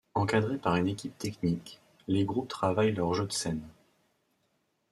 [0.15, 3.61] Encadrés par une équipe technique, les groupes travaillent leur jeu de scène.